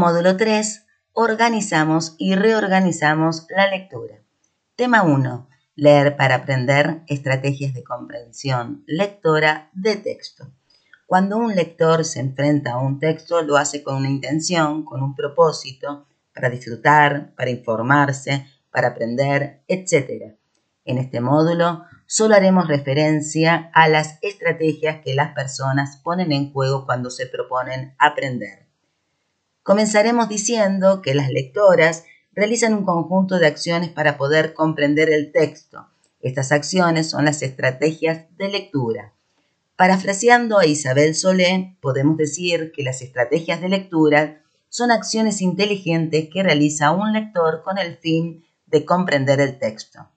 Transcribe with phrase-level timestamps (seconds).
[0.00, 0.86] Módulo 3.
[1.12, 4.14] Organizamos y reorganizamos la lectura.
[4.74, 5.46] Tema 1.
[5.74, 10.50] Leer para aprender estrategias de comprensión lectora de texto.
[11.04, 15.14] Cuando un lector se enfrenta a un texto, lo hace con una intención, con un
[15.14, 20.34] propósito, para disfrutar, para informarse, para aprender, etc.
[20.86, 26.86] En este módulo solo haremos referencia a las estrategias que las personas ponen en juego
[26.86, 28.69] cuando se proponen aprender.
[29.62, 35.88] Comenzaremos diciendo que las lectoras realizan un conjunto de acciones para poder comprender el texto.
[36.20, 39.12] Estas acciones son las estrategias de lectura.
[39.76, 46.42] Parafraseando a Isabel Solé, podemos decir que las estrategias de lectura son acciones inteligentes que
[46.42, 50.08] realiza un lector con el fin de comprender el texto.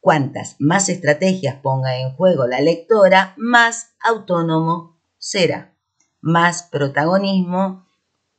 [0.00, 5.74] Cuantas más estrategias ponga en juego la lectora, más autónomo será,
[6.20, 7.86] más protagonismo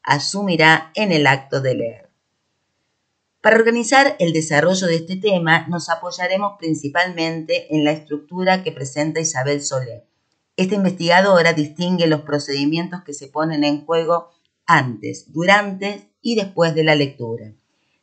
[0.03, 2.09] asumirá en el acto de leer.
[3.41, 9.21] Para organizar el desarrollo de este tema nos apoyaremos principalmente en la estructura que presenta
[9.21, 10.03] Isabel Solé.
[10.57, 14.31] Esta investigadora distingue los procedimientos que se ponen en juego
[14.65, 17.53] antes, durante y después de la lectura.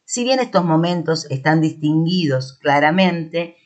[0.07, 3.57] Si bien estos momentos están distinguidos claramente,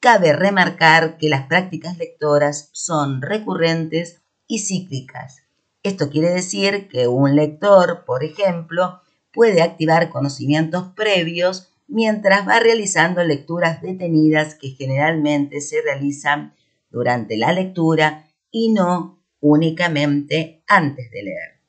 [0.00, 5.42] cabe remarcar que las prácticas lectoras son recurrentes y cíclicas.
[5.88, 9.00] Esto quiere decir que un lector, por ejemplo,
[9.32, 16.54] puede activar conocimientos previos mientras va realizando lecturas detenidas que generalmente se realizan
[16.90, 21.60] durante la lectura y no únicamente antes de leer.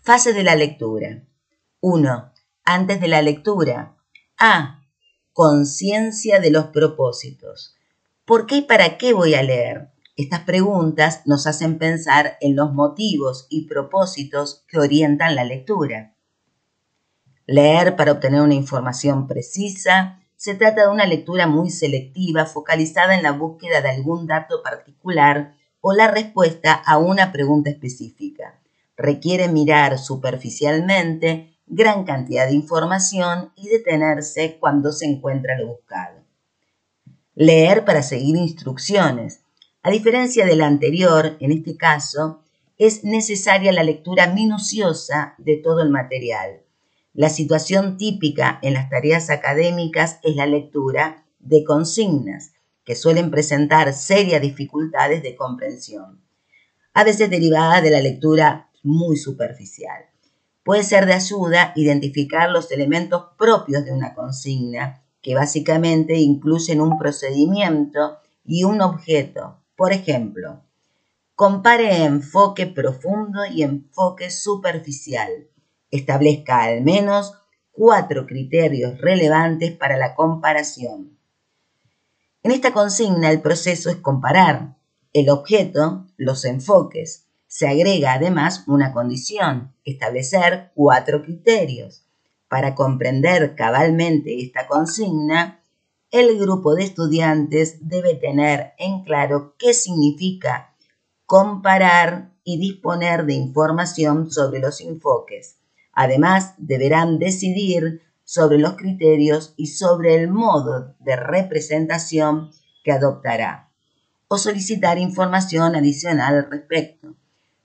[0.00, 1.22] Fase de la lectura.
[1.80, 2.32] 1.
[2.64, 3.96] Antes de la lectura.
[4.36, 4.82] A.
[5.32, 7.76] Conciencia de los propósitos.
[8.24, 9.93] ¿Por qué y para qué voy a leer?
[10.16, 16.14] Estas preguntas nos hacen pensar en los motivos y propósitos que orientan la lectura.
[17.46, 20.20] Leer para obtener una información precisa.
[20.36, 25.56] Se trata de una lectura muy selectiva, focalizada en la búsqueda de algún dato particular
[25.80, 28.60] o la respuesta a una pregunta específica.
[28.96, 36.20] Requiere mirar superficialmente gran cantidad de información y detenerse cuando se encuentra lo buscado.
[37.34, 39.43] Leer para seguir instrucciones.
[39.86, 42.40] A diferencia de la anterior, en este caso,
[42.78, 46.62] es necesaria la lectura minuciosa de todo el material.
[47.12, 52.52] La situación típica en las tareas académicas es la lectura de consignas,
[52.82, 56.22] que suelen presentar serias dificultades de comprensión,
[56.94, 60.06] a veces derivada de la lectura muy superficial.
[60.62, 66.98] Puede ser de ayuda identificar los elementos propios de una consigna, que básicamente incluyen un
[66.98, 70.62] procedimiento y un objeto, por ejemplo,
[71.34, 75.48] compare enfoque profundo y enfoque superficial.
[75.90, 77.34] Establezca al menos
[77.72, 81.18] cuatro criterios relevantes para la comparación.
[82.42, 84.76] En esta consigna el proceso es comparar
[85.12, 87.26] el objeto, los enfoques.
[87.46, 92.04] Se agrega además una condición, establecer cuatro criterios.
[92.48, 95.63] Para comprender cabalmente esta consigna,
[96.14, 100.72] el grupo de estudiantes debe tener en claro qué significa
[101.26, 105.56] comparar y disponer de información sobre los enfoques.
[105.92, 112.52] Además, deberán decidir sobre los criterios y sobre el modo de representación
[112.84, 113.72] que adoptará
[114.28, 117.16] o solicitar información adicional al respecto,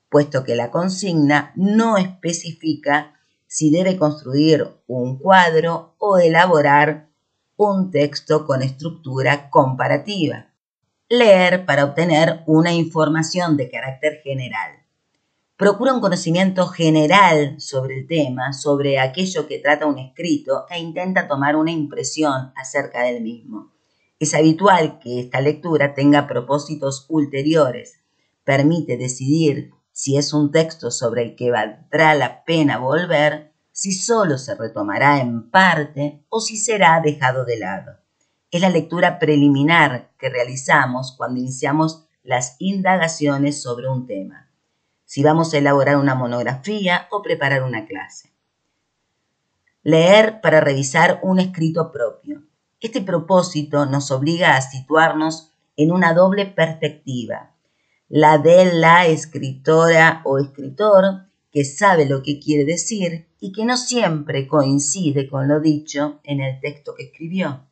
[0.09, 3.13] puesto que la consigna no especifica
[3.45, 7.08] si debe construir un cuadro o elaborar
[7.67, 10.53] un texto con estructura comparativa.
[11.09, 14.85] Leer para obtener una información de carácter general.
[15.57, 21.27] Procura un conocimiento general sobre el tema, sobre aquello que trata un escrito e intenta
[21.27, 23.73] tomar una impresión acerca del mismo.
[24.19, 27.99] Es habitual que esta lectura tenga propósitos ulteriores.
[28.45, 33.48] Permite decidir si es un texto sobre el que valdrá la pena volver
[33.79, 37.93] si solo se retomará en parte o si será dejado de lado.
[38.51, 44.49] Es la lectura preliminar que realizamos cuando iniciamos las indagaciones sobre un tema,
[45.05, 48.33] si vamos a elaborar una monografía o preparar una clase.
[49.81, 52.43] Leer para revisar un escrito propio.
[52.81, 57.55] Este propósito nos obliga a situarnos en una doble perspectiva,
[58.09, 63.77] la de la escritora o escritor que sabe lo que quiere decir y que no
[63.77, 67.65] siempre coincide con lo dicho en el texto que escribió,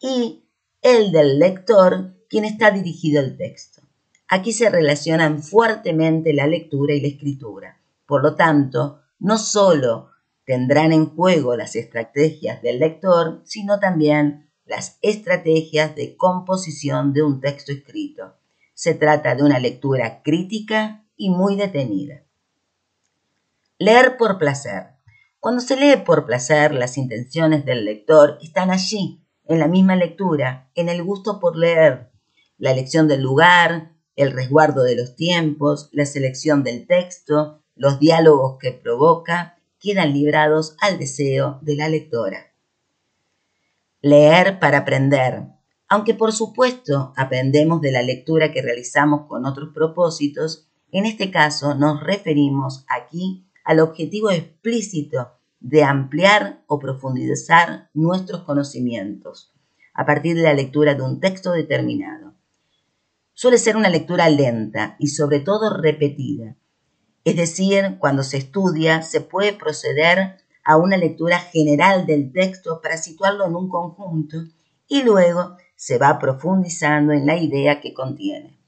[0.00, 0.44] y
[0.82, 3.82] el del lector, quien está dirigido al texto.
[4.28, 7.80] Aquí se relacionan fuertemente la lectura y la escritura.
[8.06, 10.10] Por lo tanto, no solo
[10.44, 17.40] tendrán en juego las estrategias del lector, sino también las estrategias de composición de un
[17.40, 18.34] texto escrito.
[18.74, 22.22] Se trata de una lectura crítica y muy detenida.
[23.78, 24.93] Leer por placer.
[25.44, 30.70] Cuando se lee por placer, las intenciones del lector están allí, en la misma lectura,
[30.74, 32.10] en el gusto por leer,
[32.56, 38.56] la elección del lugar, el resguardo de los tiempos, la selección del texto, los diálogos
[38.58, 42.54] que provoca, quedan librados al deseo de la lectora.
[44.00, 45.42] Leer para aprender.
[45.88, 51.74] Aunque por supuesto aprendemos de la lectura que realizamos con otros propósitos, en este caso
[51.74, 59.52] nos referimos aquí al objetivo explícito de ampliar o profundizar nuestros conocimientos
[59.94, 62.34] a partir de la lectura de un texto determinado.
[63.32, 66.56] Suele ser una lectura lenta y sobre todo repetida.
[67.24, 72.98] Es decir, cuando se estudia se puede proceder a una lectura general del texto para
[72.98, 74.44] situarlo en un conjunto
[74.86, 78.58] y luego se va profundizando en la idea que contiene.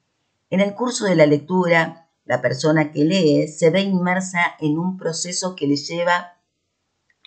[0.49, 4.97] En el curso de la lectura la persona que lee se ve inmersa en un
[4.99, 6.35] proceso que le lleva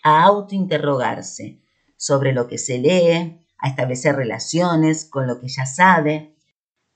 [0.04, 1.62] a autointerrogarse
[1.98, 6.36] sobre lo que se lee, a establecer relaciones con lo que ya sabe,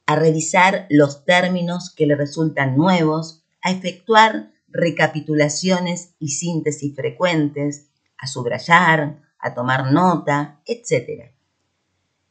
[0.05, 8.27] a revisar los términos que le resultan nuevos, a efectuar recapitulaciones y síntesis frecuentes, a
[8.27, 11.32] subrayar, a tomar nota, etc.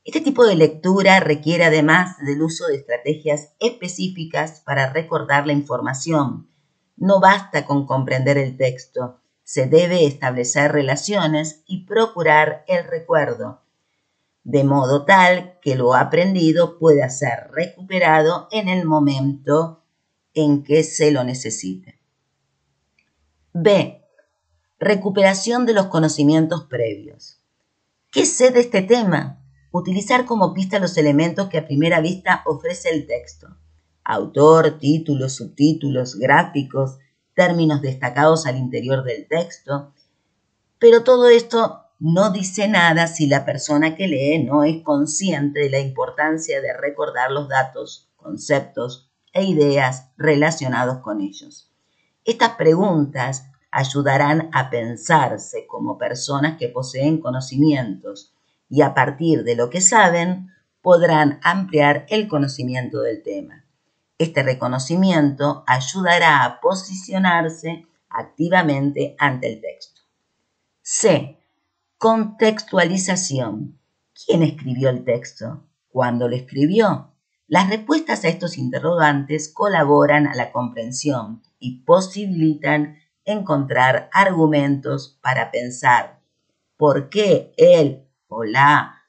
[0.05, 6.51] Este tipo de lectura requiere además del uso de estrategias específicas para recordar la información.
[6.97, 13.63] No basta con comprender el texto, se debe establecer relaciones y procurar el recuerdo,
[14.43, 19.85] de modo tal que lo aprendido pueda ser recuperado en el momento
[20.35, 22.01] en que se lo necesite.
[23.53, 24.03] B.
[24.81, 27.41] Recuperación de los conocimientos previos.
[28.11, 29.42] ¿Qué sé de este tema?
[29.73, 33.57] Utilizar como pista los elementos que a primera vista ofrece el texto.
[34.05, 36.99] Autor, títulos, subtítulos, gráficos,
[37.35, 39.93] términos destacados al interior del texto.
[40.79, 45.71] Pero todo esto no dice nada si la persona que lee no es consciente de
[45.71, 51.71] la importancia de recordar los datos, conceptos e ideas relacionados con ellos.
[52.25, 58.35] Estas preguntas ayudarán a pensarse como personas que poseen conocimientos
[58.73, 63.67] y a partir de lo que saben podrán ampliar el conocimiento del tema.
[64.17, 70.01] Este reconocimiento ayudará a posicionarse activamente ante el texto.
[70.81, 71.39] C.
[71.99, 73.79] Contextualización.
[74.25, 75.69] ¿Quién escribió el texto?
[75.89, 77.13] ¿Cuándo lo escribió?
[77.49, 82.97] Las respuestas a estos interrogantes colaboran a la comprensión y posibilitan
[83.27, 86.21] encontrar argumentos para pensar
[86.79, 89.03] por qué él o la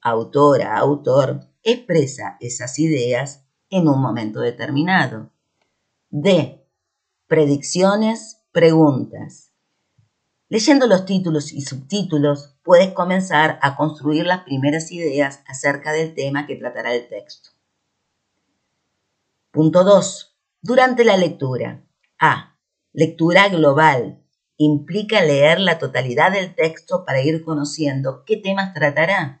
[0.00, 5.30] autora, autor, expresa esas ideas en un momento determinado.
[6.10, 6.60] D.
[7.26, 9.50] Predicciones, preguntas.
[10.48, 16.46] Leyendo los títulos y subtítulos, puedes comenzar a construir las primeras ideas acerca del tema
[16.46, 17.50] que tratará el texto.
[19.50, 20.36] Punto 2.
[20.60, 21.82] Durante la lectura.
[22.18, 22.56] A.
[22.92, 24.23] Lectura global
[24.56, 29.40] implica leer la totalidad del texto para ir conociendo qué temas tratará.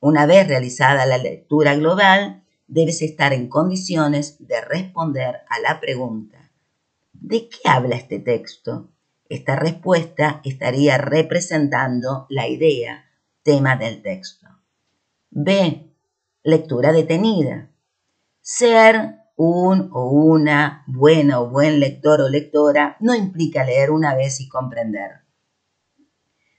[0.00, 6.50] Una vez realizada la lectura global, debes estar en condiciones de responder a la pregunta,
[7.12, 8.90] ¿de qué habla este texto?
[9.28, 13.10] Esta respuesta estaría representando la idea,
[13.42, 14.46] tema del texto.
[15.30, 15.90] B.
[16.42, 17.70] Lectura detenida.
[18.42, 24.40] Ser un o una buena o buen lector o lectora no implica leer una vez
[24.40, 25.22] y comprender,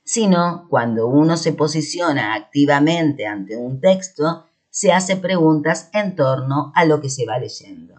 [0.03, 6.85] sino cuando uno se posiciona activamente ante un texto, se hace preguntas en torno a
[6.85, 7.95] lo que se va leyendo.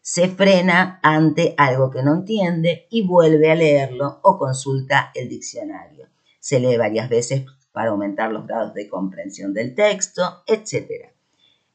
[0.00, 6.08] Se frena ante algo que no entiende y vuelve a leerlo o consulta el diccionario.
[6.40, 11.10] Se lee varias veces para aumentar los grados de comprensión del texto, etc.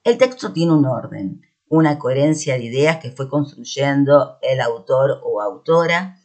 [0.04, 5.42] El texto tiene un orden una coherencia de ideas que fue construyendo el autor o
[5.42, 6.18] autora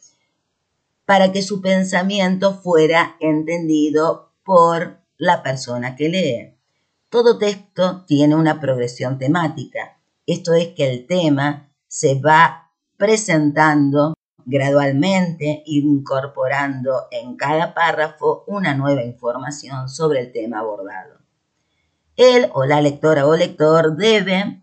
[1.05, 6.57] para que su pensamiento fuera entendido por la persona que lee.
[7.09, 9.99] Todo texto tiene una progresión temática.
[10.25, 19.03] Esto es que el tema se va presentando gradualmente, incorporando en cada párrafo una nueva
[19.03, 21.19] información sobre el tema abordado.
[22.15, 24.62] Él o la lectora o lector debe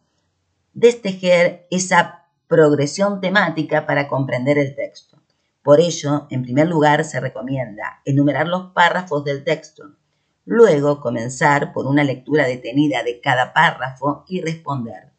[0.73, 5.19] destejer esa progresión temática para comprender el texto.
[5.63, 9.97] Por ello, en primer lugar, se recomienda enumerar los párrafos del texto,
[10.45, 15.13] luego comenzar por una lectura detenida de cada párrafo y responder,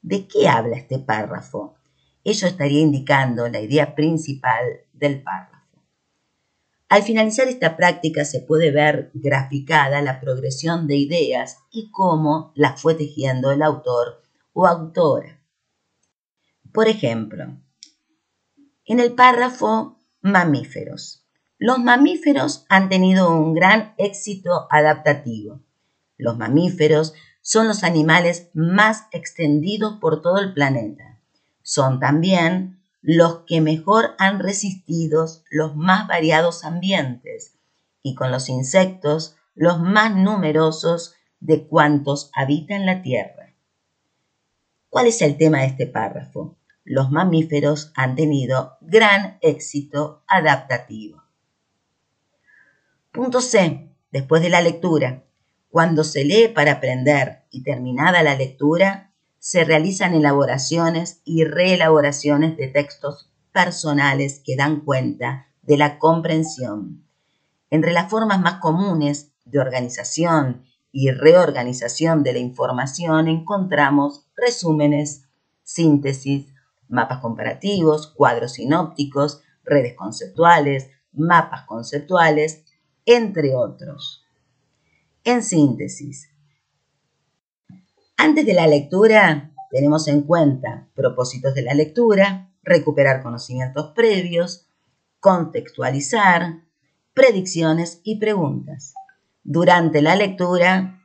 [0.00, 1.76] ¿de qué habla este párrafo?
[2.24, 5.52] Ello estaría indicando la idea principal del párrafo.
[6.88, 12.80] Al finalizar esta práctica se puede ver graficada la progresión de ideas y cómo las
[12.80, 14.21] fue tejiendo el autor
[14.52, 15.40] o autora.
[16.72, 17.58] Por ejemplo,
[18.84, 21.24] en el párrafo mamíferos.
[21.58, 25.60] Los mamíferos han tenido un gran éxito adaptativo.
[26.16, 31.20] Los mamíferos son los animales más extendidos por todo el planeta.
[31.62, 37.54] Son también los que mejor han resistido los más variados ambientes
[38.02, 43.41] y con los insectos los más numerosos de cuantos habitan la Tierra.
[44.92, 46.58] ¿Cuál es el tema de este párrafo?
[46.84, 51.22] Los mamíferos han tenido gran éxito adaptativo.
[53.10, 53.88] Punto C.
[54.10, 55.24] Después de la lectura.
[55.70, 62.68] Cuando se lee para aprender y terminada la lectura, se realizan elaboraciones y reelaboraciones de
[62.68, 67.02] textos personales que dan cuenta de la comprensión.
[67.70, 75.24] Entre las formas más comunes de organización y reorganización de la información encontramos resúmenes,
[75.62, 76.46] síntesis,
[76.88, 82.64] mapas comparativos, cuadros sinópticos, redes conceptuales, mapas conceptuales,
[83.06, 84.26] entre otros.
[85.24, 86.28] En síntesis,
[88.16, 94.66] antes de la lectura, tenemos en cuenta propósitos de la lectura, recuperar conocimientos previos,
[95.18, 96.62] contextualizar,
[97.14, 98.94] predicciones y preguntas.
[99.44, 101.04] Durante la lectura,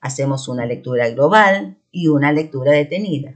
[0.00, 3.34] hacemos una lectura global y una lectura detenida.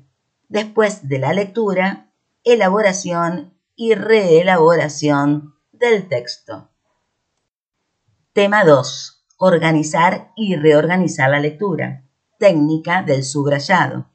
[0.48, 2.12] Después de la lectura,
[2.44, 6.68] elaboración y reelaboración del texto.
[8.34, 9.24] Tema 2.
[9.38, 12.04] Organizar y reorganizar la lectura
[12.38, 14.10] técnica del subrayado.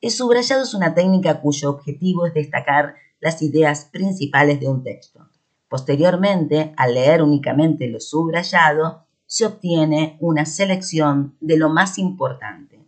[0.00, 5.28] El subrayado es una técnica cuyo objetivo es destacar las ideas principales de un texto.
[5.68, 12.84] Posteriormente, al leer únicamente lo subrayado, se obtiene una selección de lo más importante.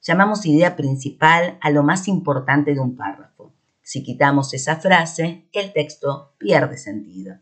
[0.00, 3.52] Llamamos idea principal a lo más importante de un párrafo.
[3.82, 7.38] Si quitamos esa frase, el texto pierde sentido.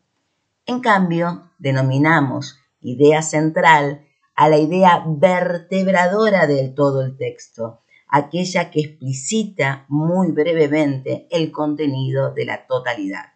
[0.64, 8.80] En cambio, denominamos idea central a la idea vertebradora del todo el texto, aquella que
[8.80, 13.35] explicita muy brevemente el contenido de la totalidad.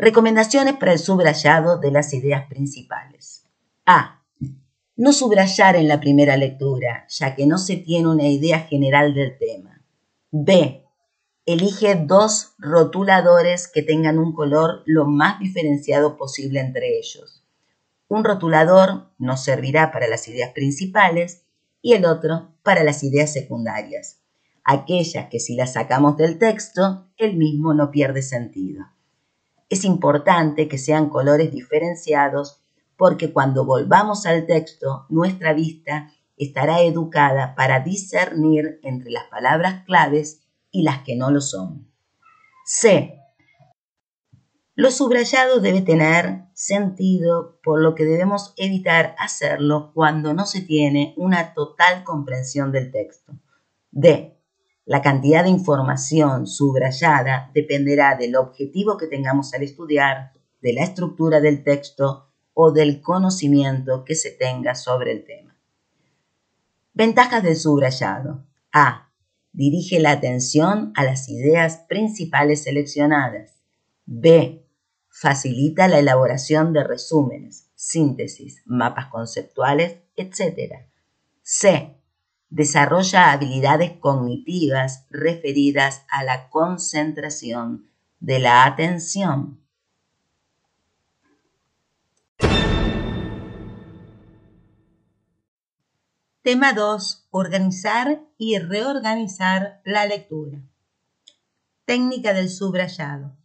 [0.00, 3.42] Recomendaciones para el subrayado de las ideas principales.
[3.84, 4.22] A.
[4.94, 9.36] No subrayar en la primera lectura, ya que no se tiene una idea general del
[9.36, 9.82] tema.
[10.30, 10.84] B.
[11.46, 17.42] Elige dos rotuladores que tengan un color lo más diferenciado posible entre ellos.
[18.06, 21.42] Un rotulador nos servirá para las ideas principales
[21.82, 24.20] y el otro para las ideas secundarias,
[24.62, 28.86] aquellas que si las sacamos del texto, el mismo no pierde sentido.
[29.68, 32.62] Es importante que sean colores diferenciados
[32.96, 40.42] porque cuando volvamos al texto, nuestra vista estará educada para discernir entre las palabras claves
[40.70, 41.90] y las que no lo son.
[42.64, 43.14] C.
[44.74, 51.14] Lo subrayado debe tener sentido, por lo que debemos evitar hacerlo cuando no se tiene
[51.16, 53.32] una total comprensión del texto.
[53.90, 54.37] D.
[54.88, 61.42] La cantidad de información subrayada dependerá del objetivo que tengamos al estudiar, de la estructura
[61.42, 65.58] del texto o del conocimiento que se tenga sobre el tema.
[66.94, 68.46] Ventajas del subrayado.
[68.72, 69.12] A.
[69.52, 73.60] Dirige la atención a las ideas principales seleccionadas.
[74.06, 74.64] B
[75.10, 80.86] Facilita la elaboración de resúmenes, síntesis, mapas conceptuales, etc.
[81.42, 81.97] C.
[82.50, 87.90] Desarrolla habilidades cognitivas referidas a la concentración
[88.20, 89.60] de la atención.
[96.40, 97.26] Tema 2.
[97.30, 100.62] Organizar y reorganizar la lectura.
[101.84, 103.36] Técnica del subrayado.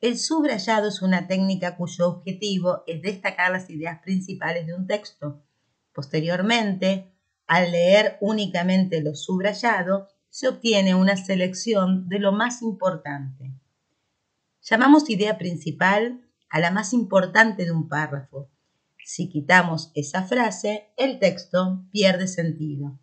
[0.00, 5.42] El subrayado es una técnica cuyo objetivo es destacar las ideas principales de un texto.
[5.92, 7.13] Posteriormente,
[7.46, 13.52] al leer únicamente lo subrayado, se obtiene una selección de lo más importante.
[14.62, 18.48] Llamamos idea principal a la más importante de un párrafo.
[19.04, 22.98] Si quitamos esa frase, el texto pierde sentido.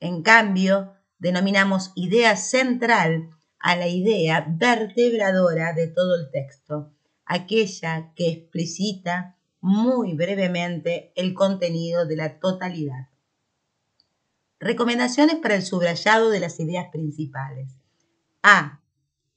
[0.00, 6.92] En cambio, denominamos idea central a la idea vertebradora de todo el texto,
[7.24, 13.08] aquella que explicita muy brevemente el contenido de la totalidad.
[14.58, 17.68] Recomendaciones para el subrayado de las ideas principales.
[18.42, 18.80] A.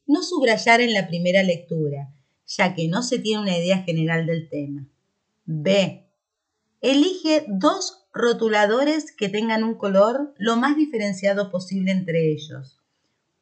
[0.07, 2.13] No subrayar en la primera lectura,
[2.47, 4.87] ya que no se tiene una idea general del tema.
[5.45, 6.07] B.
[6.81, 12.79] Elige dos rotuladores que tengan un color lo más diferenciado posible entre ellos.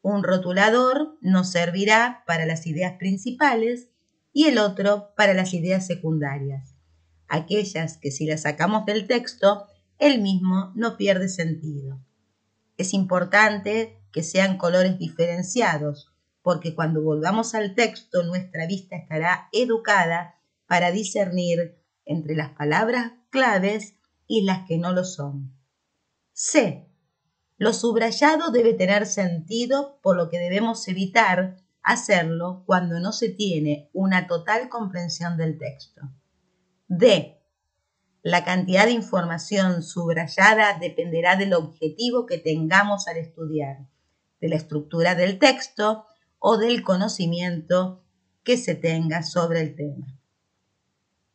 [0.02, 3.88] Un rotulador nos servirá para las ideas principales
[4.32, 6.74] y el otro para las ideas secundarias,
[7.28, 9.66] aquellas que si las sacamos del texto,
[9.98, 12.00] el mismo no pierde sentido.
[12.76, 16.12] Es importante que sean colores diferenciados,
[16.42, 20.36] porque cuando volvamos al texto nuestra vista estará educada
[20.66, 25.52] para discernir entre las palabras claves y las que no lo son.
[26.32, 26.86] C.
[27.56, 33.90] Lo subrayado debe tener sentido, por lo que debemos evitar hacerlo cuando no se tiene
[33.92, 36.02] una total comprensión del texto.
[36.86, 37.37] D.
[38.28, 43.88] La cantidad de información subrayada dependerá del objetivo que tengamos al estudiar,
[44.38, 46.04] de la estructura del texto
[46.38, 48.04] o del conocimiento
[48.44, 50.20] que se tenga sobre el tema.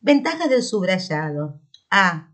[0.01, 1.59] Ventajas del subrayado.
[1.89, 2.31] A.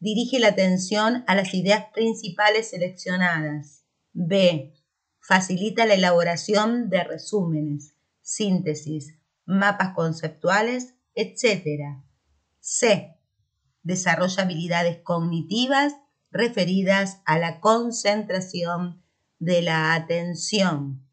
[0.00, 3.84] Dirige la atención a las ideas principales seleccionadas.
[4.14, 4.74] B.
[5.20, 12.02] Facilita la elaboración de resúmenes, síntesis, mapas conceptuales, etc.
[12.58, 13.21] C.
[13.82, 15.94] Desarrolla habilidades cognitivas
[16.30, 19.02] referidas a la concentración
[19.38, 21.06] de la atención.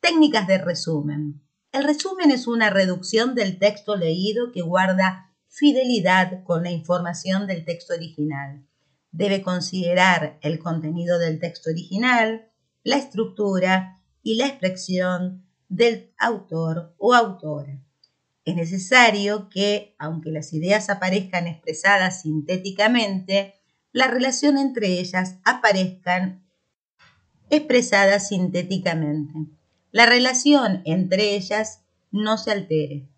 [0.00, 1.42] Técnicas de resumen.
[1.70, 7.64] El resumen es una reducción del texto leído que guarda fidelidad con la información del
[7.64, 8.66] texto original.
[9.10, 12.50] Debe considerar el contenido del texto original,
[12.82, 17.78] la estructura y la expresión del autor o autora.
[18.44, 23.54] Es necesario que, aunque las ideas aparezcan expresadas sintéticamente,
[23.92, 26.44] la relación entre ellas aparezcan
[27.50, 29.28] expresadas sintéticamente
[29.92, 33.08] la relación entre ellas no se altere.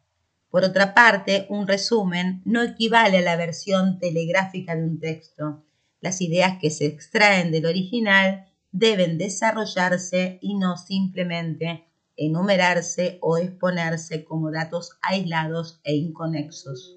[0.51, 5.65] Por otra parte, un resumen no equivale a la versión telegráfica de un texto.
[6.01, 11.85] Las ideas que se extraen del original deben desarrollarse y no simplemente
[12.17, 16.97] enumerarse o exponerse como datos aislados e inconexos.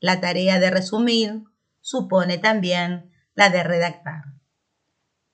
[0.00, 1.44] La tarea de resumir
[1.80, 4.24] supone también la de redactar.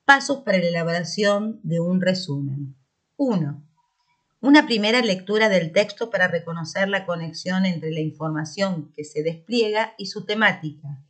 [0.05, 2.77] Pasos para la elaboración de un resumen.
[3.17, 3.63] 1.
[4.41, 9.95] Una primera lectura del texto para reconocer la conexión entre la información que se despliega
[9.97, 11.03] y su temática.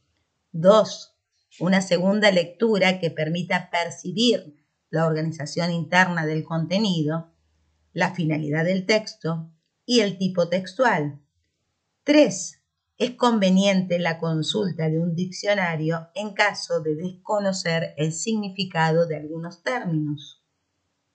[0.52, 1.14] 2.
[1.60, 4.56] Una segunda lectura que permita percibir
[4.90, 7.33] la organización interna del contenido,
[7.94, 9.50] la finalidad del texto
[9.86, 11.20] y el tipo textual.
[12.02, 12.60] 3.
[12.98, 19.62] Es conveniente la consulta de un diccionario en caso de desconocer el significado de algunos
[19.62, 20.44] términos.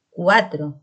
[0.09, 0.81] 4.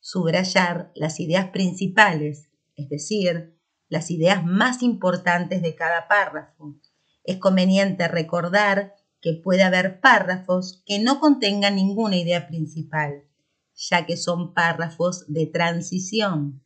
[0.00, 6.74] Subrayar las ideas principales, es decir, las ideas más importantes de cada párrafo.
[7.22, 13.24] Es conveniente recordar que puede haber párrafos que no contengan ninguna idea principal,
[13.74, 16.64] ya que son párrafos de transición.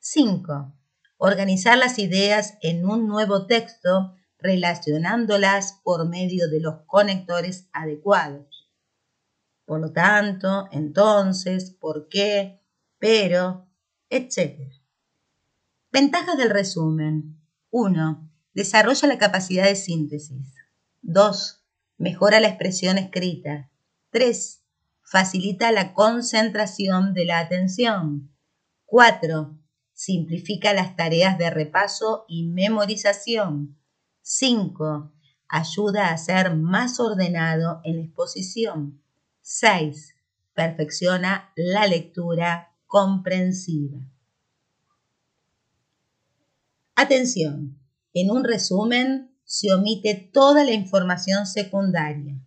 [0.00, 0.74] 5.
[1.16, 8.70] Organizar las ideas en un nuevo texto relacionándolas por medio de los conectores adecuados.
[9.64, 12.60] Por lo tanto, entonces, por qué,
[12.98, 13.66] pero,
[14.10, 14.70] etc.
[15.90, 17.40] Ventajas del resumen.
[17.70, 18.30] 1.
[18.52, 20.54] Desarrolla la capacidad de síntesis.
[21.02, 21.64] 2.
[21.96, 23.70] Mejora la expresión escrita.
[24.10, 24.63] 3.
[25.04, 28.34] Facilita la concentración de la atención.
[28.86, 29.56] 4.
[29.92, 33.78] Simplifica las tareas de repaso y memorización.
[34.22, 35.12] 5.
[35.48, 39.02] Ayuda a ser más ordenado en la exposición.
[39.42, 40.14] 6.
[40.54, 43.98] Perfecciona la lectura comprensiva.
[46.96, 47.78] Atención,
[48.14, 52.40] en un resumen se omite toda la información secundaria,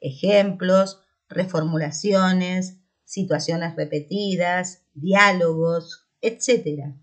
[0.00, 6.94] ejemplos, reformulaciones, situaciones repetidas, diálogos, etc.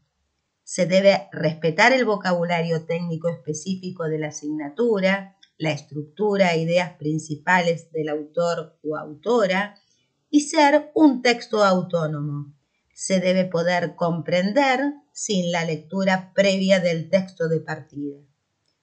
[0.64, 7.92] Se debe respetar el vocabulario técnico específico de la asignatura, la estructura e ideas principales
[7.92, 9.76] del autor o autora
[10.30, 12.54] y ser un texto autónomo.
[12.94, 14.80] Se debe poder comprender
[15.12, 18.18] sin la lectura previa del texto de partida,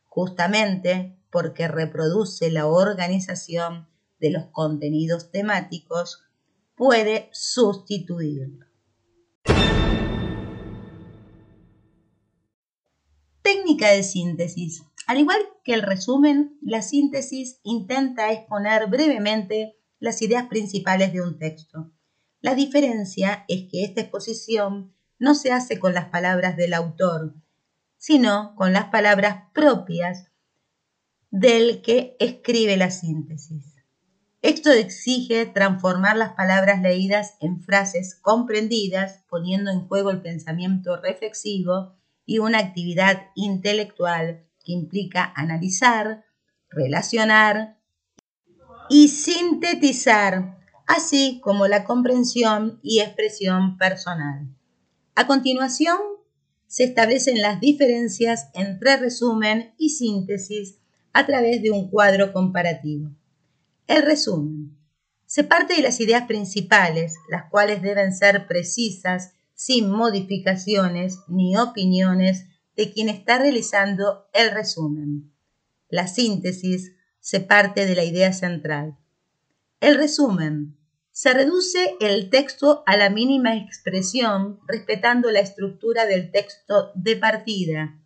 [0.06, 3.89] justamente porque reproduce la organización
[4.20, 6.22] de los contenidos temáticos
[6.76, 8.66] puede sustituirlo.
[13.42, 14.84] Técnica de síntesis.
[15.06, 21.38] Al igual que el resumen, la síntesis intenta exponer brevemente las ideas principales de un
[21.38, 21.90] texto.
[22.40, 27.34] La diferencia es que esta exposición no se hace con las palabras del autor,
[27.98, 30.30] sino con las palabras propias
[31.30, 33.79] del que escribe la síntesis.
[34.42, 41.94] Esto exige transformar las palabras leídas en frases comprendidas, poniendo en juego el pensamiento reflexivo
[42.24, 46.24] y una actividad intelectual que implica analizar,
[46.70, 47.78] relacionar
[48.88, 54.48] y sintetizar, así como la comprensión y expresión personal.
[55.16, 55.98] A continuación,
[56.66, 60.78] se establecen las diferencias entre resumen y síntesis
[61.12, 63.10] a través de un cuadro comparativo.
[63.90, 64.78] El resumen.
[65.26, 72.46] Se parte de las ideas principales, las cuales deben ser precisas, sin modificaciones ni opiniones
[72.76, 75.32] de quien está realizando el resumen.
[75.88, 78.96] La síntesis se parte de la idea central.
[79.80, 80.78] El resumen.
[81.10, 87.98] Se reduce el texto a la mínima expresión respetando la estructura del texto de partida.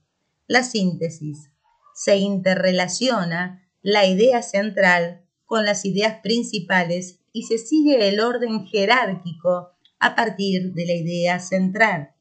[0.47, 1.51] La síntesis.
[1.94, 9.70] Se interrelaciona la idea central con las ideas principales y se sigue el orden jerárquico
[9.98, 12.14] a partir de la idea central.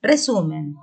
[0.00, 0.74] Resumen.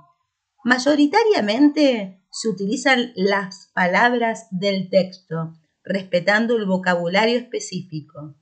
[0.64, 8.36] Mayoritariamente se utilizan las palabras del texto, respetando el vocabulario específico.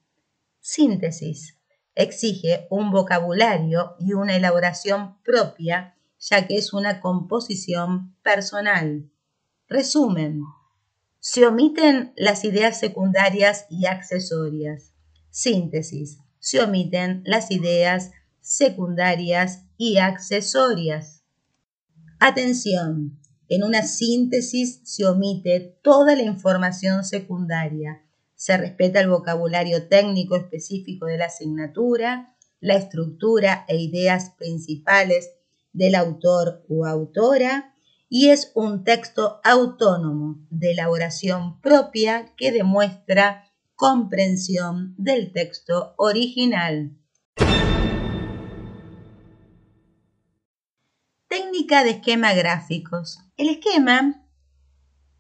[0.61, 1.57] Síntesis.
[1.95, 9.11] Exige un vocabulario y una elaboración propia, ya que es una composición personal.
[9.69, 10.43] Resumen
[11.21, 14.93] se omiten las ideas secundarias y accesorias.
[15.31, 16.19] Síntesis.
[16.39, 21.25] Se omiten las ideas secundarias y accesorias.
[22.21, 23.19] Atención.
[23.49, 28.05] En una síntesis se omite toda la información secundaria.
[28.35, 35.31] Se respeta el vocabulario técnico específico de la asignatura, la estructura e ideas principales
[35.73, 37.75] del autor o autora
[38.09, 43.45] y es un texto autónomo de elaboración propia que demuestra
[43.75, 46.97] comprensión del texto original.
[51.29, 53.21] Técnica de esquema gráficos.
[53.37, 54.25] El esquema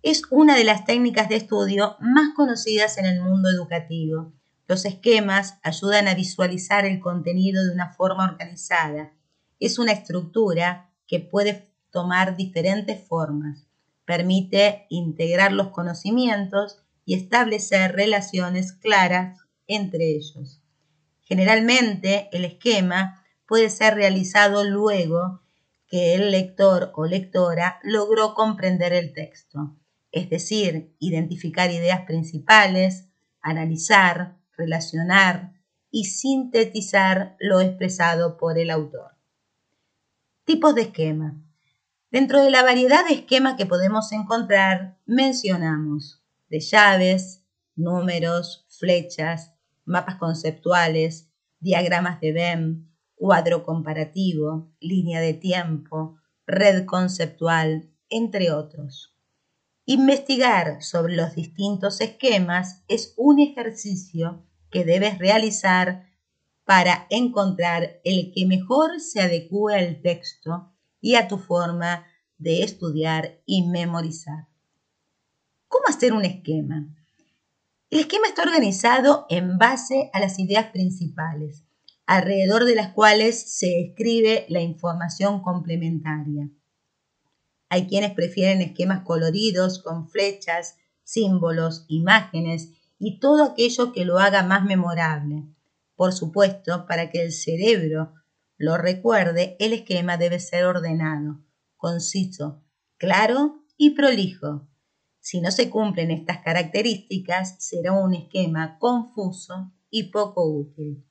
[0.03, 4.33] es una de las técnicas de estudio más conocidas en el mundo educativo.
[4.67, 9.13] Los esquemas ayudan a visualizar el contenido de una forma organizada.
[9.61, 13.67] Es una estructura que puede tomar diferentes formas.
[14.05, 20.63] Permite integrar los conocimientos y establecer relaciones claras entre ellos.
[21.23, 25.43] Generalmente el esquema puede ser realizado luego
[25.89, 29.75] que el lector o lectora logró comprender el texto,
[30.13, 33.09] es decir, identificar ideas principales,
[33.41, 35.55] analizar, relacionar
[35.91, 39.13] y sintetizar lo expresado por el autor.
[40.45, 41.43] Tipos de esquema.
[42.11, 47.45] Dentro de la variedad de esquemas que podemos encontrar, mencionamos de llaves,
[47.77, 49.53] números, flechas,
[49.85, 51.29] mapas conceptuales,
[51.61, 56.17] diagramas de Venn, cuadro comparativo, línea de tiempo,
[56.47, 59.15] red conceptual, entre otros.
[59.85, 66.07] Investigar sobre los distintos esquemas es un ejercicio que debes realizar
[66.65, 72.07] para encontrar el que mejor se adecue al texto y a tu forma
[72.39, 74.49] de estudiar y memorizar.
[75.69, 76.87] ¿Cómo hacer un esquema?
[77.91, 81.65] El esquema está organizado en base a las ideas principales,
[82.07, 86.49] alrededor de las cuales se escribe la información complementaria.
[87.71, 94.43] Hay quienes prefieren esquemas coloridos con flechas, símbolos, imágenes y todo aquello que lo haga
[94.43, 95.45] más memorable.
[95.97, 98.13] Por supuesto, para que el cerebro
[98.59, 101.39] lo recuerde, el esquema debe ser ordenado,
[101.77, 102.61] conciso,
[102.97, 104.69] claro y prolijo.
[105.21, 111.05] Si no se cumplen estas características, será un esquema confuso y poco útil.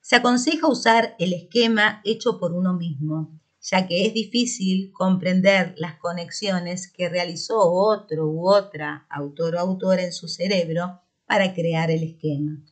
[0.00, 5.96] Se aconseja usar el esquema hecho por uno mismo, ya que es difícil comprender las
[5.96, 12.04] conexiones que realizó otro u otra autor o autora en su cerebro para crear el
[12.04, 12.62] esquema.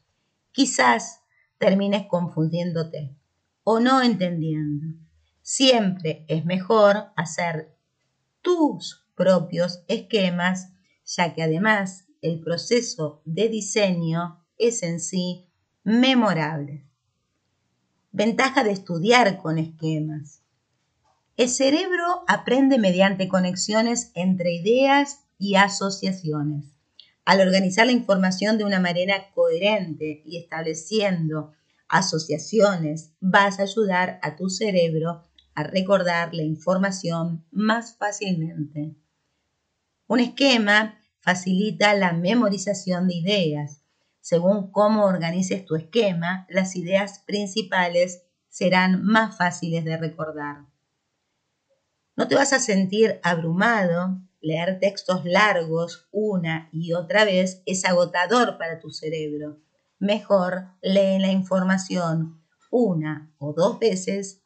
[0.52, 1.22] Quizás
[1.58, 3.19] termines confundiéndote
[3.64, 4.96] o no entendiendo.
[5.42, 7.74] Siempre es mejor hacer
[8.42, 10.72] tus propios esquemas,
[11.04, 15.46] ya que además el proceso de diseño es en sí
[15.84, 16.84] memorables.
[18.12, 20.42] Ventaja de estudiar con esquemas.
[21.36, 26.66] El cerebro aprende mediante conexiones entre ideas y asociaciones.
[27.24, 31.52] Al organizar la información de una manera coherente y estableciendo
[31.90, 35.24] asociaciones, vas a ayudar a tu cerebro
[35.54, 38.96] a recordar la información más fácilmente.
[40.06, 43.82] Un esquema facilita la memorización de ideas.
[44.20, 50.66] Según cómo organices tu esquema, las ideas principales serán más fáciles de recordar.
[52.16, 54.20] No te vas a sentir abrumado.
[54.42, 59.60] Leer textos largos una y otra vez es agotador para tu cerebro.
[60.00, 64.40] Mejor lee la información una o dos veces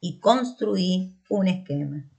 [0.00, 2.10] y construí un esquema.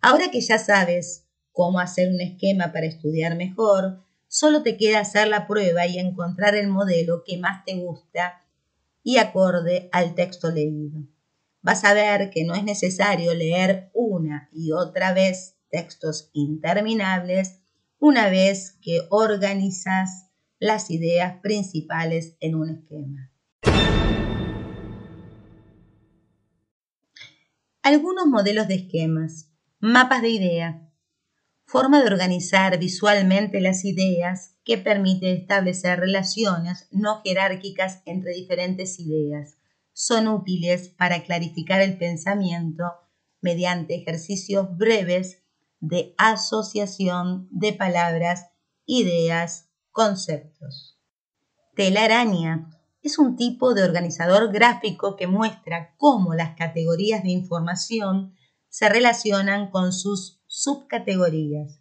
[0.00, 5.26] Ahora que ya sabes cómo hacer un esquema para estudiar mejor, solo te queda hacer
[5.26, 8.44] la prueba y encontrar el modelo que más te gusta
[9.02, 11.00] y acorde al texto leído.
[11.62, 17.58] Vas a ver que no es necesario leer una y otra vez textos interminables
[17.98, 20.27] una vez que organizas
[20.58, 23.32] las ideas principales en un esquema.
[27.82, 29.50] Algunos modelos de esquemas.
[29.80, 30.88] Mapas de idea
[31.68, 39.58] forma de organizar visualmente las ideas que permite establecer relaciones no jerárquicas entre diferentes ideas.
[39.92, 42.84] Son útiles para clarificar el pensamiento
[43.42, 45.42] mediante ejercicios breves
[45.80, 48.46] de asociación de palabras,
[48.86, 50.98] ideas, conceptos.
[51.74, 52.70] Telaraña
[53.02, 58.34] es un tipo de organizador gráfico que muestra cómo las categorías de información
[58.68, 61.80] se relacionan con sus subcategorías.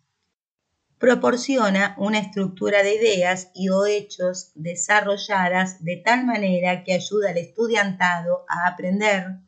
[1.00, 7.38] Proporciona una estructura de ideas y o hechos desarrolladas de tal manera que ayuda al
[7.38, 9.40] estudiantado a aprender,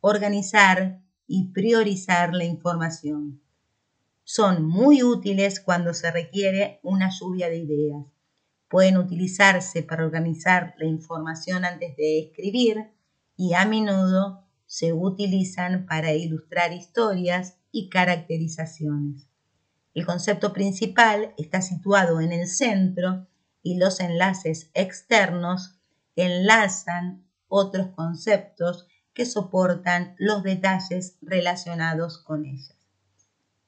[0.00, 3.43] organizar y priorizar la información.
[4.26, 8.06] Son muy útiles cuando se requiere una lluvia de ideas.
[8.68, 12.90] Pueden utilizarse para organizar la información antes de escribir
[13.36, 19.28] y a menudo se utilizan para ilustrar historias y caracterizaciones.
[19.92, 23.26] El concepto principal está situado en el centro
[23.62, 25.78] y los enlaces externos
[26.16, 32.83] enlazan otros conceptos que soportan los detalles relacionados con ellas.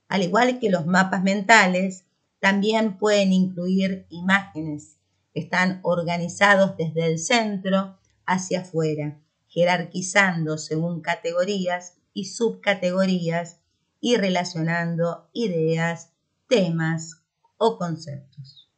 [0.08, 2.04] Al igual que los mapas mentales,
[2.40, 4.98] también pueden incluir imágenes.
[5.34, 13.60] Están organizados desde el centro hacia afuera, jerarquizando según categorías y subcategorías
[14.00, 16.12] y relacionando ideas,
[16.48, 17.22] temas
[17.56, 18.70] o conceptos.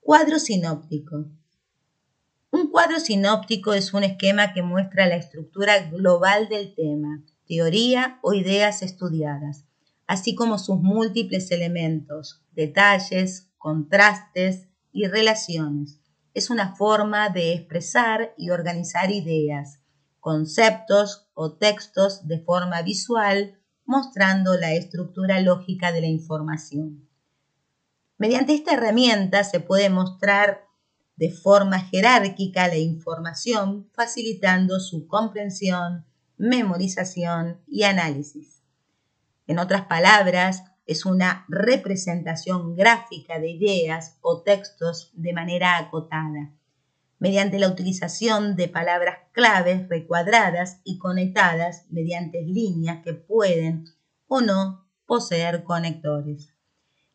[0.00, 1.26] Cuadro sinóptico.
[2.50, 8.32] Un cuadro sinóptico es un esquema que muestra la estructura global del tema, teoría o
[8.32, 9.64] ideas estudiadas,
[10.10, 16.00] así como sus múltiples elementos, detalles, contrastes y relaciones.
[16.34, 19.78] Es una forma de expresar y organizar ideas,
[20.18, 27.08] conceptos o textos de forma visual mostrando la estructura lógica de la información.
[28.18, 30.64] Mediante esta herramienta se puede mostrar
[31.14, 36.04] de forma jerárquica la información, facilitando su comprensión,
[36.36, 38.59] memorización y análisis.
[39.50, 46.52] En otras palabras, es una representación gráfica de ideas o textos de manera acotada,
[47.18, 53.86] mediante la utilización de palabras claves recuadradas y conectadas mediante líneas que pueden
[54.28, 56.54] o no poseer conectores.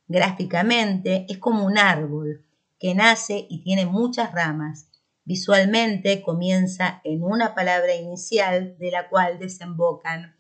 [0.10, 2.46] Gráficamente es como un árbol
[2.78, 4.90] que nace y tiene muchas ramas.
[5.24, 10.36] Visualmente comienza en una palabra inicial de la cual desembocan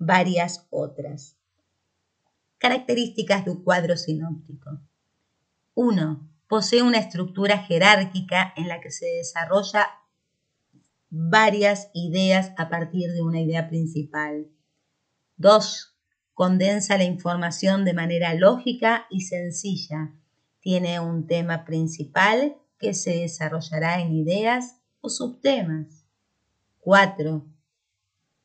[0.00, 1.36] varias otras.
[2.58, 4.80] Características de un cuadro sinóptico.
[5.74, 9.86] 1 posee una estructura jerárquica en la que se desarrolla
[11.10, 14.48] varias ideas a partir de una idea principal.
[15.36, 15.96] 2.
[16.34, 20.14] Condensa la información de manera lógica y sencilla.
[20.60, 26.04] Tiene un tema principal que se desarrollará en ideas o subtemas.
[26.80, 27.46] 4.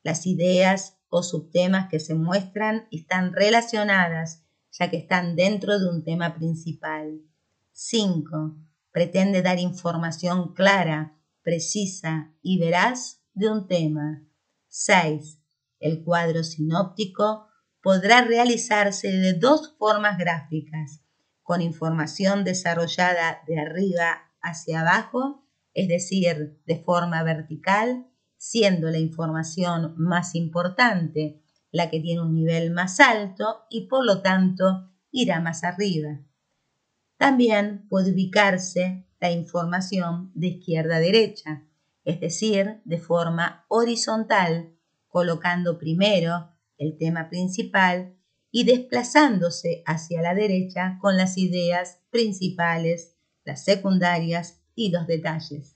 [0.02, 4.42] Las ideas o subtemas que se muestran están relacionadas
[4.72, 7.20] ya que están dentro de un tema principal.
[7.72, 8.56] 5.
[8.90, 14.22] Pretende dar información clara, precisa y veraz de un tema.
[14.68, 15.38] 6.
[15.78, 17.46] El cuadro sinóptico
[17.80, 21.02] podrá realizarse de dos formas gráficas,
[21.42, 28.06] con información desarrollada de arriba hacia abajo es decir, de forma vertical,
[28.50, 34.22] siendo la información más importante la que tiene un nivel más alto y por lo
[34.22, 36.20] tanto irá más arriba.
[37.16, 41.64] También puede ubicarse la información de izquierda a derecha,
[42.04, 44.70] es decir, de forma horizontal,
[45.08, 48.14] colocando primero el tema principal
[48.52, 55.75] y desplazándose hacia la derecha con las ideas principales, las secundarias y los detalles.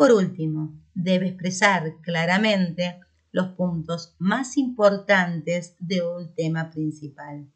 [0.00, 3.00] Por último, debe expresar claramente
[3.32, 7.46] los puntos más importantes de un tema principal.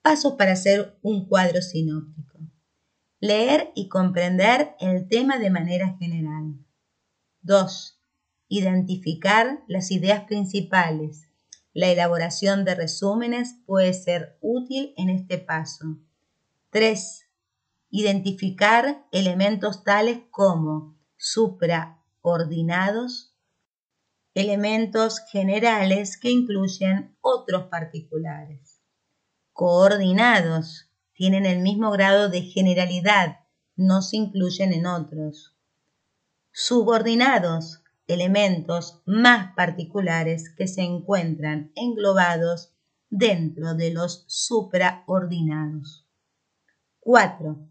[0.00, 2.38] Pasos para hacer un cuadro sinóptico.
[3.18, 6.54] Leer y comprender el tema de manera general.
[7.40, 8.00] 2.
[8.46, 11.26] Identificar las ideas principales.
[11.72, 15.98] La elaboración de resúmenes puede ser útil en este paso.
[16.70, 17.21] 3.
[17.94, 23.34] Identificar elementos tales como supraordinados,
[24.32, 28.80] elementos generales que incluyen otros particulares.
[29.52, 33.40] Coordinados tienen el mismo grado de generalidad,
[33.76, 35.54] no se incluyen en otros.
[36.50, 42.72] Subordinados, elementos más particulares que se encuentran englobados
[43.10, 46.06] dentro de los supraordinados.
[47.00, 47.68] 4.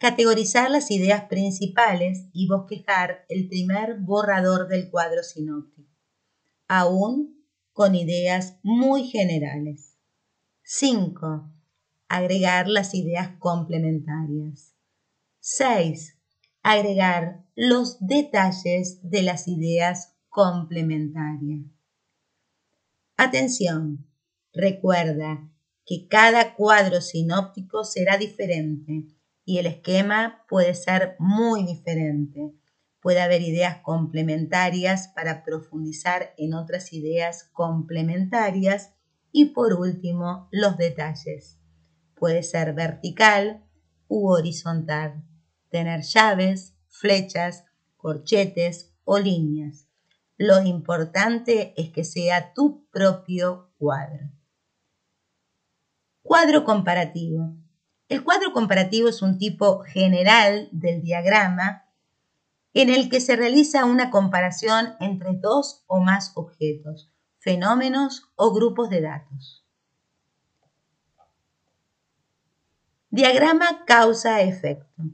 [0.00, 5.90] Categorizar las ideas principales y bosquejar el primer borrador del cuadro sinóptico,
[6.68, 9.98] aún con ideas muy generales.
[10.62, 11.52] 5.
[12.08, 14.74] Agregar las ideas complementarias.
[15.40, 16.16] 6.
[16.62, 21.66] Agregar los detalles de las ideas complementarias.
[23.18, 24.06] Atención,
[24.54, 25.46] recuerda
[25.84, 29.19] que cada cuadro sinóptico será diferente
[29.50, 32.54] y el esquema puede ser muy diferente.
[33.00, 38.92] Puede haber ideas complementarias para profundizar en otras ideas complementarias
[39.32, 41.58] y por último los detalles.
[42.14, 43.64] Puede ser vertical
[44.06, 45.24] u horizontal,
[45.68, 47.64] tener llaves, flechas,
[47.96, 49.88] corchetes o líneas.
[50.36, 54.30] Lo importante es que sea tu propio cuadro.
[56.22, 57.59] Cuadro comparativo.
[58.10, 61.84] El cuadro comparativo es un tipo general del diagrama
[62.74, 68.90] en el que se realiza una comparación entre dos o más objetos, fenómenos o grupos
[68.90, 69.64] de datos.
[73.10, 75.04] Diagrama causa-efecto.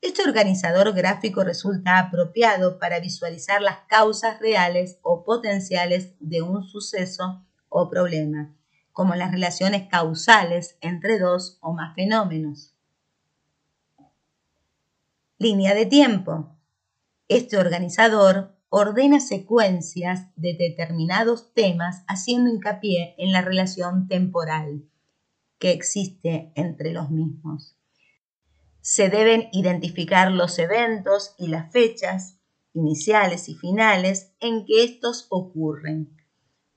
[0.00, 7.46] Este organizador gráfico resulta apropiado para visualizar las causas reales o potenciales de un suceso
[7.68, 8.56] o problema
[9.00, 12.74] como las relaciones causales entre dos o más fenómenos.
[15.38, 16.54] Línea de tiempo.
[17.26, 24.84] Este organizador ordena secuencias de determinados temas haciendo hincapié en la relación temporal
[25.58, 27.78] que existe entre los mismos.
[28.82, 32.36] Se deben identificar los eventos y las fechas
[32.74, 36.19] iniciales y finales en que estos ocurren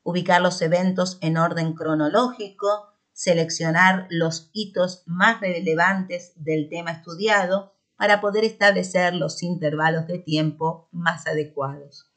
[0.03, 8.19] ubicar los eventos en orden cronológico, seleccionar los hitos más relevantes del tema estudiado para
[8.21, 12.11] poder establecer los intervalos de tiempo más adecuados,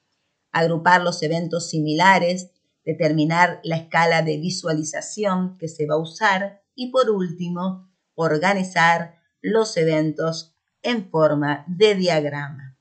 [0.53, 2.51] agrupar los eventos similares,
[2.85, 9.77] determinar la escala de visualización que se va a usar y por último, organizar los
[9.77, 12.77] eventos en forma de diagrama.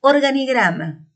[0.00, 1.09] Organigrama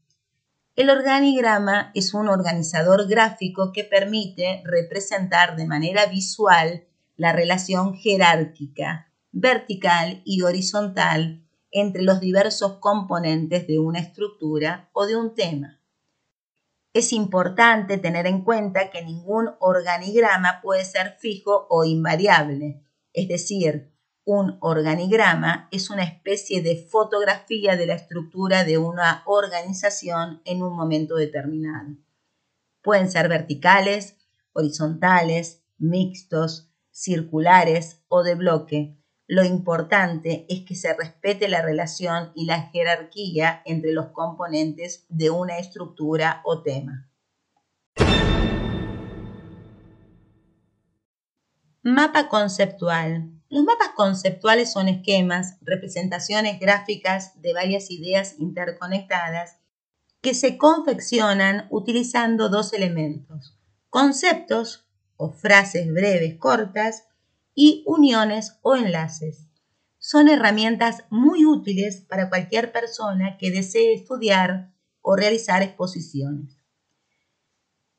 [0.77, 6.85] el organigrama es un organizador gráfico que permite representar de manera visual
[7.17, 15.17] la relación jerárquica, vertical y horizontal entre los diversos componentes de una estructura o de
[15.17, 15.81] un tema.
[16.93, 23.94] Es importante tener en cuenta que ningún organigrama puede ser fijo o invariable, es decir,
[24.25, 30.75] un organigrama es una especie de fotografía de la estructura de una organización en un
[30.75, 31.91] momento determinado.
[32.83, 34.17] Pueden ser verticales,
[34.53, 38.97] horizontales, mixtos, circulares o de bloque.
[39.27, 45.31] Lo importante es que se respete la relación y la jerarquía entre los componentes de
[45.31, 47.11] una estructura o tema.
[51.83, 53.31] Mapa conceptual.
[53.55, 59.59] Los mapas conceptuales son esquemas, representaciones gráficas de varias ideas interconectadas
[60.21, 63.57] que se confeccionan utilizando dos elementos,
[63.91, 67.05] conceptos o frases breves cortas
[67.55, 69.47] y uniones o enlaces.
[69.99, 76.59] son herramientas muy útiles para cualquier persona que desee estudiar o realizar exposiciones.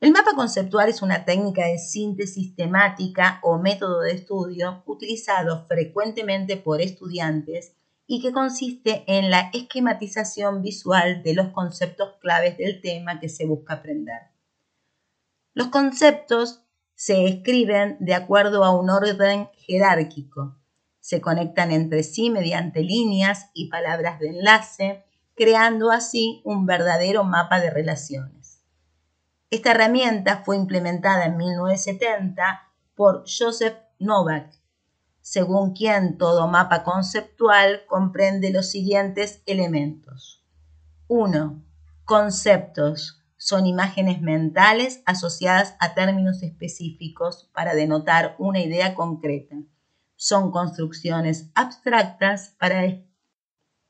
[0.05, 6.57] El mapa conceptual es una técnica de síntesis temática o método de estudio utilizado frecuentemente
[6.57, 7.75] por estudiantes
[8.05, 13.47] y que consiste en la esquematización visual de los conceptos claves del tema que se
[13.47, 14.29] busca aprender.
[15.55, 16.61] Los conceptos
[16.93, 20.55] se escriben de acuerdo a un orden jerárquico.
[20.99, 25.03] Se conectan entre sí mediante líneas y palabras de enlace,
[25.33, 28.34] creando así un verdadero mapa de relaciones.
[29.51, 34.51] Esta herramienta fue implementada en 1970 por Joseph Novak,
[35.21, 40.43] según quien todo mapa conceptual comprende los siguientes elementos.
[41.07, 41.63] 1.
[42.05, 49.55] Conceptos son imágenes mentales asociadas a términos específicos para denotar una idea concreta.
[50.15, 52.55] Son construcciones abstractas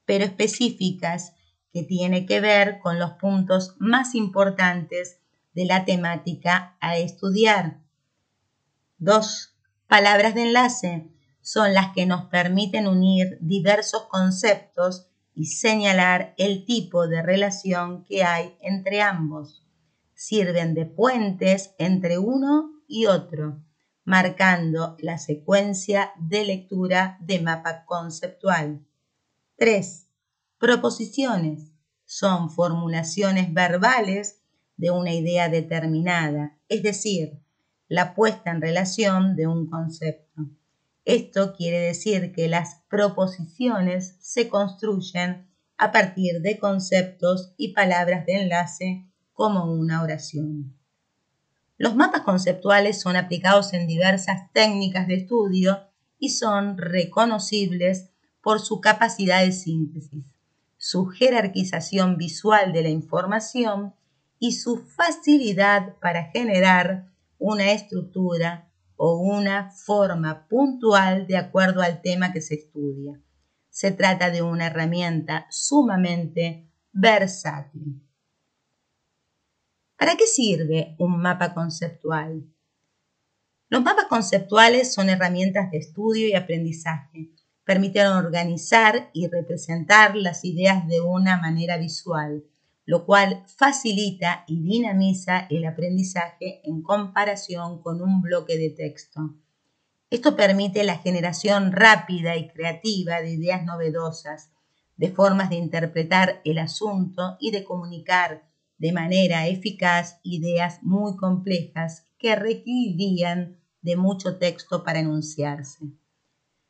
[0.05, 1.33] pero específicas
[1.71, 5.21] que tienen que ver con los puntos más importantes
[5.55, 7.79] de la temática a estudiar.
[8.99, 9.55] 2.
[9.87, 11.09] Palabras de enlace
[11.41, 18.23] son las que nos permiten unir diversos conceptos y señalar el tipo de relación que
[18.23, 19.65] hay entre ambos.
[20.13, 23.61] Sirven de puentes entre uno y otro,
[24.03, 28.85] marcando la secuencia de lectura de mapa conceptual.
[29.57, 30.07] 3.
[30.57, 31.71] Proposiciones.
[32.05, 34.44] Son formulaciones verbales
[34.77, 37.39] de una idea determinada, es decir,
[37.87, 40.49] la puesta en relación de un concepto.
[41.05, 45.47] Esto quiere decir que las proposiciones se construyen
[45.77, 50.75] a partir de conceptos y palabras de enlace como una oración.
[51.77, 55.79] Los mapas conceptuales son aplicados en diversas técnicas de estudio
[56.17, 58.09] y son reconocibles
[58.41, 60.23] por su capacidad de síntesis,
[60.77, 63.93] su jerarquización visual de la información
[64.39, 72.31] y su facilidad para generar una estructura o una forma puntual de acuerdo al tema
[72.31, 73.19] que se estudia.
[73.69, 78.01] Se trata de una herramienta sumamente versátil.
[79.97, 82.45] ¿Para qué sirve un mapa conceptual?
[83.69, 87.31] Los mapas conceptuales son herramientas de estudio y aprendizaje.
[87.63, 92.45] Permiten organizar y representar las ideas de una manera visual
[92.85, 99.35] lo cual facilita y dinamiza el aprendizaje en comparación con un bloque de texto.
[100.11, 104.51] Esto permite la generación rápida y creativa de ideas novedosas,
[104.97, 108.43] de formas de interpretar el asunto y de comunicar
[108.77, 115.85] de manera eficaz ideas muy complejas que requerirían de mucho texto para enunciarse.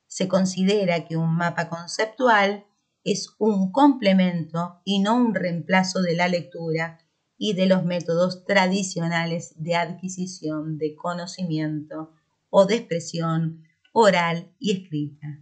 [0.07, 2.65] Se considera que un mapa conceptual
[3.05, 6.99] es un complemento y no un reemplazo de la lectura
[7.37, 12.13] y de los métodos tradicionales de adquisición de conocimiento
[12.49, 15.39] o de expresión oral y escrita.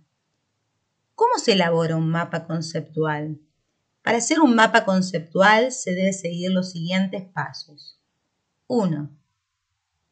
[1.15, 3.39] ¿Cómo se elabora un mapa conceptual?
[4.03, 7.97] Para hacer un mapa conceptual se debe seguir los siguientes pasos.
[8.67, 9.09] 1.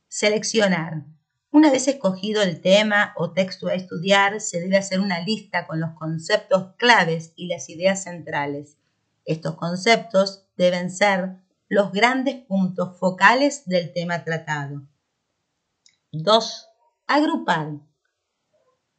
[0.07, 1.05] Seleccionar
[1.51, 5.81] una vez escogido el tema o texto a estudiar, se debe hacer una lista con
[5.81, 8.77] los conceptos claves y las ideas centrales.
[9.25, 11.35] Estos conceptos deben ser
[11.67, 14.81] los grandes puntos focales del tema tratado.
[16.13, 16.67] 2.
[17.07, 17.79] Agrupar.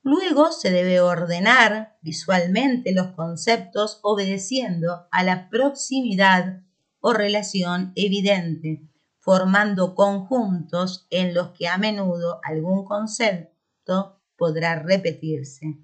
[0.02, 6.60] Luego se debe ordenar visualmente los conceptos obedeciendo a la proximidad
[7.00, 8.91] o relación evidente
[9.22, 15.78] formando conjuntos en los que a menudo algún concepto podrá repetirse.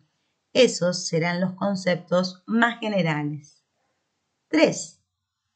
[0.53, 3.64] Esos serán los conceptos más generales.
[4.49, 5.01] 3.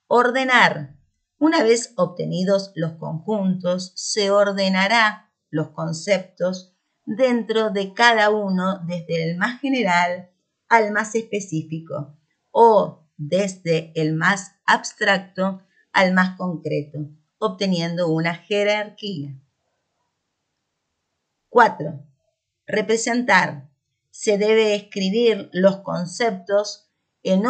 [0.07, 0.97] Ordenar.
[1.39, 9.37] Una vez obtenidos los conjuntos, se ordenará los conceptos dentro de cada uno desde el
[9.37, 10.31] más general
[10.69, 12.17] al más específico
[12.53, 15.63] o desde el más abstracto
[15.93, 17.09] al más concreto
[17.43, 19.35] obteniendo una jerarquía.
[21.49, 22.01] 4.
[22.67, 23.69] Representar.
[24.11, 26.91] Se debe escribir los conceptos
[27.23, 27.43] en,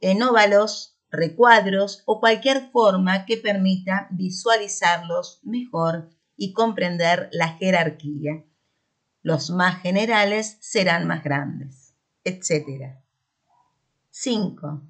[0.00, 8.44] en óvalos, recuadros o cualquier forma que permita visualizarlos mejor y comprender la jerarquía.
[9.22, 11.94] Los más generales serán más grandes,
[12.24, 12.96] etc.
[14.10, 14.82] 5.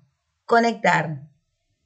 [0.45, 1.29] Conectar.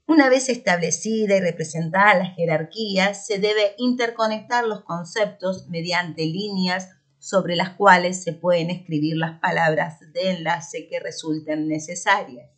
[0.07, 7.55] Una vez establecida y representada la jerarquía, se debe interconectar los conceptos mediante líneas sobre
[7.55, 12.51] las cuales se pueden escribir las palabras de enlace que resulten necesarias.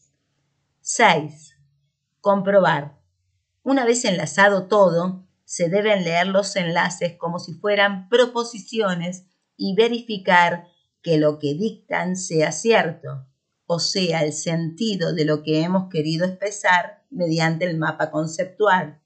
[0.80, 1.56] 6.
[2.20, 2.98] Comprobar.
[3.62, 9.26] Una vez enlazado todo, se deben leer los enlaces como si fueran proposiciones
[9.56, 10.66] y verificar
[11.02, 13.26] que lo que dictan sea cierto,
[13.66, 19.00] o sea, el sentido de lo que hemos querido expresar mediante el mapa conceptual.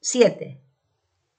[0.00, 0.60] 7.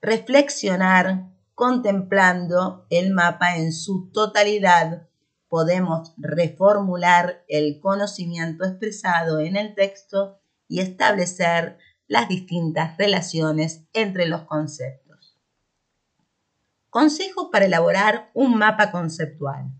[0.00, 5.08] Reflexionar contemplando el mapa en su totalidad.
[5.48, 14.42] Podemos reformular el conocimiento expresado en el texto y establecer las distintas relaciones entre los
[14.42, 15.38] conceptos.
[16.90, 19.72] Consejos para elaborar un mapa conceptual.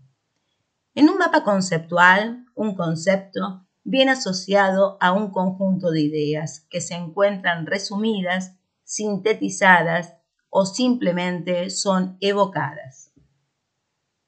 [0.95, 6.95] En un mapa conceptual, un concepto viene asociado a un conjunto de ideas que se
[6.95, 10.15] encuentran resumidas, sintetizadas
[10.49, 13.11] o simplemente son evocadas.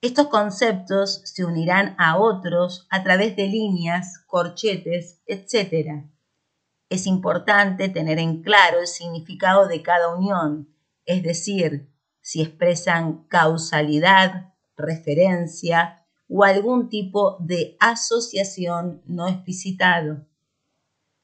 [0.02, 6.04] Estos conceptos se unirán a otros a través de líneas, corchetes, etc.
[6.90, 10.68] Es importante tener en claro el significado de cada unión,
[11.06, 11.90] es decir,
[12.20, 20.26] si expresan causalidad, referencia o algún tipo de asociación no explicitado.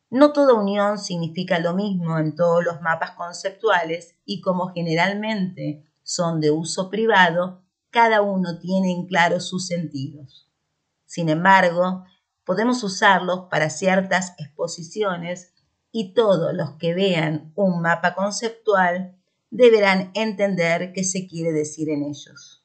[0.09, 6.39] No toda unión significa lo mismo en todos los mapas conceptuales y como generalmente son
[6.39, 10.49] de uso privado, cada uno tiene en claro sus sentidos.
[11.05, 12.05] Sin embargo,
[12.45, 15.53] podemos usarlos para ciertas exposiciones
[15.91, 19.15] y todos los que vean un mapa conceptual
[19.51, 22.62] deberán entender qué se quiere decir en ellos.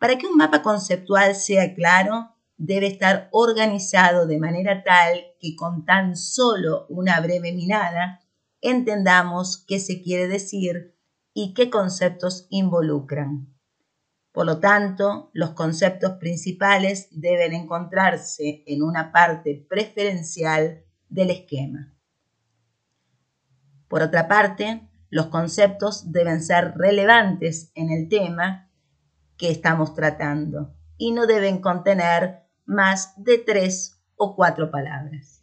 [0.00, 5.84] Para que un mapa conceptual sea claro, debe estar organizado de manera tal que con
[5.84, 8.18] tan solo una breve mirada
[8.62, 10.96] entendamos qué se quiere decir
[11.34, 13.54] y qué conceptos involucran.
[14.32, 21.94] Por lo tanto, los conceptos principales deben encontrarse en una parte preferencial del esquema.
[23.86, 28.69] Por otra parte, los conceptos deben ser relevantes en el tema
[29.40, 35.42] que estamos tratando y no deben contener más de tres o cuatro palabras.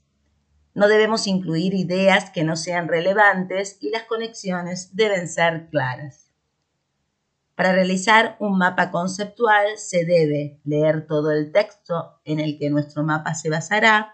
[0.76, 6.32] No debemos incluir ideas que no sean relevantes y las conexiones deben ser claras.
[7.56, 13.04] Para realizar un mapa conceptual se debe leer todo el texto en el que nuestro
[13.04, 14.14] mapa se basará.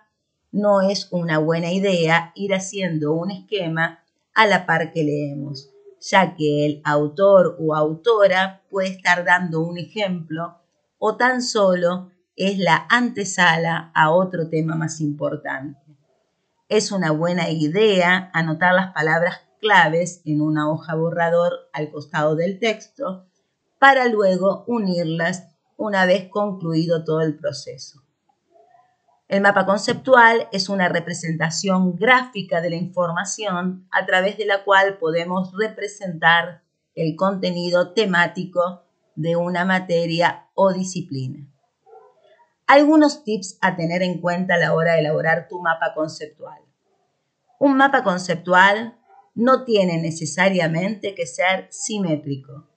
[0.53, 4.01] No es una buena idea ir haciendo un esquema
[4.33, 5.72] a la par que leemos,
[6.03, 10.57] ya que el autor o autora puede estar dando un ejemplo
[10.97, 15.79] o tan solo es la antesala a otro tema más importante.
[16.67, 22.59] Es una buena idea anotar las palabras claves en una hoja borrador al costado del
[22.59, 23.25] texto
[23.79, 25.47] para luego unirlas
[25.77, 28.02] una vez concluido todo el proceso.
[29.33, 34.99] El mapa conceptual es una representación gráfica de la información a través de la cual
[34.99, 36.61] podemos representar
[36.93, 38.83] el contenido temático
[39.15, 41.47] de una materia o disciplina.
[42.67, 46.61] Algunos tips a tener en cuenta a la hora de elaborar tu mapa conceptual.
[47.57, 48.99] Un mapa conceptual
[49.33, 52.69] no tiene necesariamente que ser simétrico.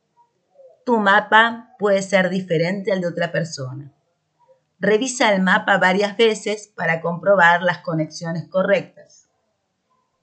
[0.86, 3.92] Tu mapa puede ser diferente al de otra persona.
[4.78, 9.28] Revisa el mapa varias veces para comprobar las conexiones correctas.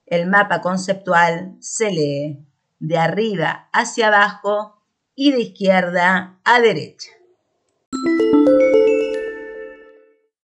[0.05, 2.45] El mapa conceptual se lee
[2.79, 4.83] de arriba hacia abajo
[5.15, 7.12] y de izquierda a derecha.